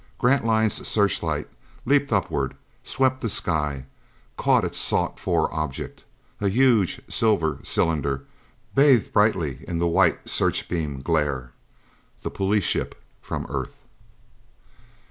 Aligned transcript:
Grantline's 0.17 0.87
searchlight 0.87 1.47
leaped 1.85 2.11
upward, 2.11 2.55
swept 2.83 3.21
the 3.21 3.29
sky, 3.29 3.85
caught 4.35 4.65
its 4.65 4.79
sought 4.79 5.19
for 5.19 5.53
object 5.53 6.05
a 6.39 6.49
huge 6.49 7.01
silver 7.07 7.59
cylinder, 7.61 8.25
bathed 8.73 9.13
brightly 9.13 9.59
in 9.67 9.77
the 9.77 9.85
white 9.85 10.27
searchbeam 10.27 11.03
glare. 11.03 11.51
The 12.23 12.31
police 12.31 12.63
ship 12.63 12.99
from 13.21 13.45
Earth. 13.47 13.85